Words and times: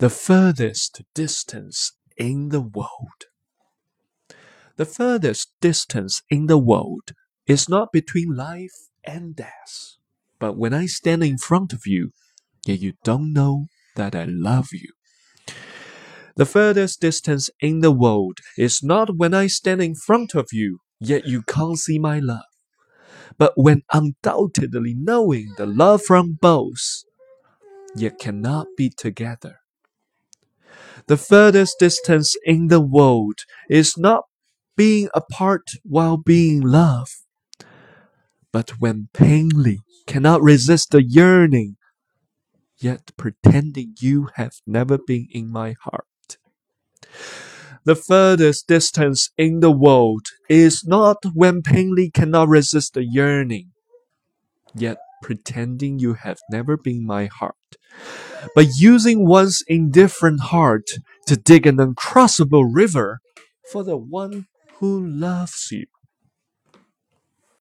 the 0.00 0.08
furthest 0.08 1.02
distance 1.14 1.92
in 2.16 2.48
the 2.48 2.60
world. 2.62 3.26
The 4.76 4.86
furthest 4.86 5.52
distance 5.60 6.22
in 6.30 6.46
the 6.46 6.56
world 6.56 7.12
is 7.46 7.68
not 7.68 7.92
between 7.92 8.34
life 8.34 8.88
and 9.04 9.36
death, 9.36 9.98
but 10.38 10.56
when 10.56 10.72
I 10.72 10.86
stand 10.86 11.22
in 11.22 11.36
front 11.36 11.74
of 11.74 11.82
you, 11.84 12.12
yet 12.66 12.80
you 12.80 12.94
don't 13.04 13.34
know 13.34 13.66
that 13.94 14.14
I 14.14 14.24
love 14.24 14.68
you. 14.72 14.88
The 16.34 16.46
furthest 16.46 17.02
distance 17.02 17.50
in 17.60 17.80
the 17.80 17.92
world 17.92 18.38
is 18.56 18.82
not 18.82 19.18
when 19.18 19.34
I 19.34 19.48
stand 19.48 19.82
in 19.82 19.94
front 19.94 20.34
of 20.34 20.48
you, 20.50 20.78
yet 20.98 21.26
you 21.26 21.42
can't 21.42 21.78
see 21.78 21.98
my 21.98 22.20
love, 22.20 22.48
but 23.36 23.52
when 23.54 23.82
undoubtedly 23.92 24.94
knowing 24.96 25.52
the 25.58 25.66
love 25.66 26.00
from 26.00 26.38
both, 26.40 27.04
yet 27.94 28.18
cannot 28.18 28.66
be 28.78 28.88
together. 28.88 29.59
The 31.06 31.16
furthest 31.16 31.78
distance 31.78 32.36
in 32.44 32.68
the 32.68 32.80
world 32.80 33.40
is 33.68 33.96
not 33.98 34.24
being 34.76 35.08
apart 35.14 35.72
while 35.82 36.16
being 36.16 36.60
loved, 36.60 37.14
but 38.52 38.70
when 38.80 39.08
painly 39.12 39.78
cannot 40.06 40.42
resist 40.42 40.90
the 40.90 41.02
yearning, 41.02 41.76
yet 42.78 43.12
pretending 43.16 43.94
you 44.00 44.28
have 44.36 44.54
never 44.66 44.98
been 44.98 45.28
in 45.30 45.50
my 45.50 45.74
heart. 45.82 46.38
The 47.84 47.96
furthest 47.96 48.66
distance 48.68 49.30
in 49.38 49.60
the 49.60 49.70
world 49.70 50.26
is 50.48 50.84
not 50.86 51.18
when 51.34 51.62
painly 51.62 52.12
cannot 52.12 52.48
resist 52.48 52.94
the 52.94 53.04
yearning, 53.04 53.72
yet 54.74 54.98
pretending 55.22 55.98
you 55.98 56.14
have 56.14 56.38
never 56.50 56.76
been 56.76 57.04
my 57.06 57.26
heart, 57.26 57.76
but 58.54 58.66
using 58.76 59.26
one's 59.26 59.62
indifferent 59.68 60.40
heart 60.40 60.88
to 61.26 61.36
dig 61.36 61.66
an 61.66 61.76
uncrossable 61.76 62.68
river 62.70 63.20
for 63.70 63.84
the 63.84 63.96
one 63.96 64.46
who 64.78 65.06
loves 65.06 65.68
you. 65.70 65.86